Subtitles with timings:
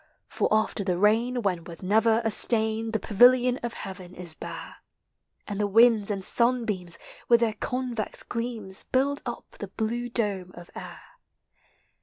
[0.27, 4.77] For after the rain, when, with never a stain, The pavilion of heaven is hare
[5.47, 6.97] And the winds and sunbeams,
[7.29, 11.01] with their COnves gleams, Build up the blue dome of air.